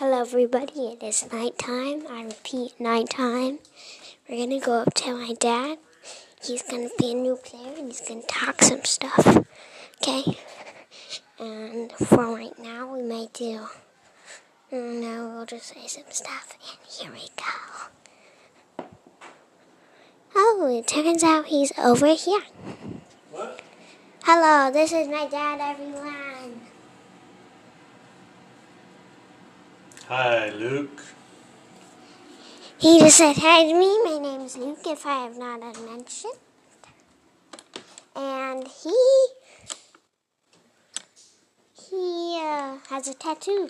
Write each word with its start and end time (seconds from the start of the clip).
Hello, 0.00 0.20
everybody. 0.20 0.92
It 0.92 1.02
is 1.02 1.26
nighttime. 1.32 2.04
I 2.08 2.22
repeat, 2.22 2.78
nighttime. 2.78 3.58
We're 4.28 4.46
gonna 4.46 4.60
go 4.60 4.74
up 4.74 4.94
to 4.94 5.12
my 5.12 5.34
dad. 5.40 5.78
He's 6.40 6.62
gonna 6.62 6.90
be 6.96 7.10
a 7.10 7.14
new 7.14 7.34
player 7.34 7.74
and 7.76 7.88
he's 7.88 8.02
gonna 8.02 8.22
talk 8.22 8.62
some 8.62 8.84
stuff. 8.84 9.26
Okay? 9.96 10.38
And 11.40 11.90
for 11.90 12.32
right 12.32 12.56
now, 12.60 12.94
we 12.94 13.02
might 13.02 13.32
do. 13.32 13.66
No, 14.70 15.32
we'll 15.34 15.46
just 15.46 15.74
say 15.74 15.88
some 15.88 16.04
stuff. 16.10 16.56
And 16.62 16.78
here 16.88 17.10
we 17.10 17.30
go. 17.34 18.86
Oh, 20.36 20.78
it 20.78 20.86
turns 20.86 21.24
out 21.24 21.46
he's 21.46 21.72
over 21.76 22.14
here. 22.14 22.42
What? 23.32 23.60
Hello, 24.22 24.70
this 24.70 24.92
is 24.92 25.08
my 25.08 25.26
dad, 25.26 25.58
everyone. 25.60 26.67
Hi, 30.08 30.48
Luke. 30.48 31.02
He 32.78 32.98
just 32.98 33.18
said 33.18 33.36
hi 33.36 33.64
to 33.64 33.74
me. 33.78 34.02
My 34.04 34.18
name 34.18 34.40
is 34.40 34.56
Luke, 34.56 34.78
if 34.86 35.04
I 35.04 35.24
have 35.24 35.36
not 35.36 35.60
mentioned. 35.84 36.32
And 38.16 38.66
he 38.66 39.26
he 41.90 42.40
uh, 42.42 42.78
has 42.88 43.06
a 43.06 43.12
tattoo. 43.12 43.68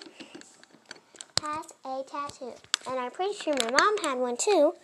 Has 1.43 1.67
a 1.85 2.05
tattoo, 2.09 2.53
and 2.89 3.01
I'm 3.01 3.11
pretty 3.11 3.35
sure 3.35 3.55
my 3.61 3.73
mom 3.73 3.99
had 4.05 4.19
one 4.19 4.37
too. 4.37 4.75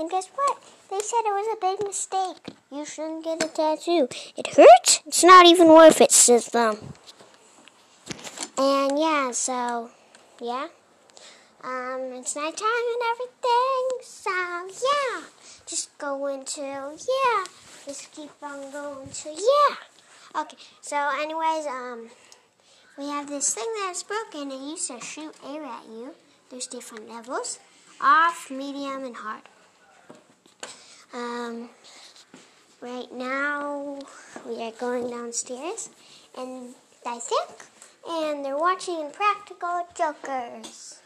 And 0.00 0.10
guess 0.10 0.28
what? 0.34 0.58
They 0.90 0.98
said 0.98 1.22
it 1.24 1.36
was 1.38 1.56
a 1.56 1.60
big 1.60 1.86
mistake. 1.86 2.56
You 2.72 2.84
shouldn't 2.84 3.22
get 3.22 3.44
a 3.44 3.46
tattoo. 3.46 4.08
It 4.36 4.56
hurts. 4.56 5.02
It's 5.06 5.22
not 5.22 5.46
even 5.46 5.68
worth 5.68 6.00
it, 6.00 6.10
says 6.10 6.46
them. 6.46 6.78
And 8.58 8.98
yeah, 8.98 9.30
so 9.30 9.90
yeah. 10.40 10.66
Um, 11.66 12.12
it's 12.12 12.36
nighttime 12.36 12.62
and 12.62 13.02
everything, 13.10 13.98
so 14.00 14.30
yeah. 14.30 15.22
Just 15.66 15.98
go 15.98 16.28
into, 16.28 16.60
yeah. 16.60 17.44
Just 17.84 18.12
keep 18.12 18.30
on 18.40 18.70
going 18.70 19.08
to, 19.08 19.30
yeah. 19.30 20.40
Okay, 20.42 20.56
so 20.80 20.96
anyways, 21.20 21.66
um, 21.66 22.08
we 22.96 23.08
have 23.08 23.28
this 23.28 23.52
thing 23.52 23.66
that's 23.82 24.04
broken. 24.04 24.52
It 24.52 24.60
used 24.60 24.86
to 24.92 25.00
shoot 25.00 25.34
air 25.44 25.64
at 25.64 25.86
you. 25.88 26.14
There's 26.50 26.68
different 26.68 27.08
levels, 27.08 27.58
off, 28.00 28.48
medium, 28.48 29.02
and 29.02 29.16
hard. 29.16 29.42
Um, 31.12 31.68
right 32.80 33.12
now, 33.12 33.98
we 34.46 34.62
are 34.62 34.70
going 34.70 35.10
downstairs, 35.10 35.90
and 36.38 36.76
I 37.04 37.18
think, 37.18 37.50
and 38.08 38.44
they're 38.44 38.56
watching 38.56 39.10
Practical 39.10 39.88
Jokers. 39.96 41.00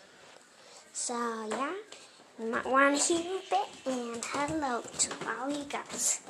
So 1.11 1.17
yeah, 1.17 1.73
you 2.39 2.53
might 2.53 2.67
want 2.67 3.01
to 3.01 3.15
hear 3.15 3.39
a 3.39 3.41
bit 3.51 3.69
and 3.85 4.25
hello 4.27 4.81
to 4.81 5.11
all 5.27 5.51
you 5.51 5.65
guys. 5.65 6.21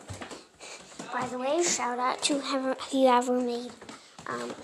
By 1.13 1.27
the 1.27 1.37
way, 1.37 1.63
shout 1.63 1.99
out 1.99 2.23
to 2.23 2.39
whoever 2.41 3.39
made 3.39 3.73
um, 4.27 4.55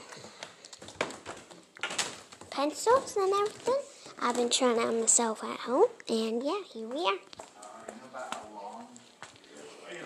pencils 2.49 3.15
and 3.19 3.31
everything. 3.31 3.77
I've 4.19 4.37
been 4.37 4.49
trying 4.49 4.79
out 4.79 4.95
myself 4.95 5.45
at 5.45 5.59
home, 5.59 5.91
and 6.09 6.43
yeah, 6.43 6.63
here 6.73 6.89
we 6.89 7.05
are. 7.05 7.19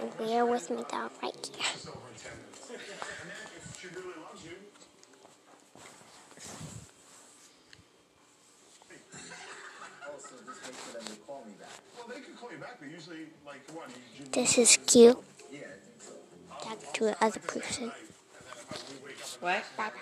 And 0.00 0.10
we 0.18 0.34
are 0.34 0.44
with 0.44 0.70
my 0.70 0.82
dog 0.90 1.12
right 1.22 1.50
here. 1.54 1.94
Also, 10.12 10.34
just 10.44 10.62
make 10.66 10.74
sure 10.74 11.00
that 11.00 11.08
they 11.08 11.16
call 11.26 11.39
me 11.50 11.56
back. 11.58 11.68
Well, 11.96 12.06
they 12.08 12.20
could 12.20 12.36
call 12.38 12.50
you 12.52 12.58
back, 12.58 12.76
but 12.80 12.90
usually, 12.90 13.26
like, 13.46 13.60
what? 13.72 13.88
You, 13.90 14.24
you, 14.24 14.30
This 14.32 14.58
is 14.58 14.78
cute. 14.86 15.18
Yeah, 15.52 15.60
so. 15.98 16.12
Talk 16.62 16.92
to 16.94 17.04
the 17.04 17.24
other 17.24 17.40
person. 17.40 17.92
What? 19.40 19.64
Bye 19.76 19.88
bye. 19.88 19.92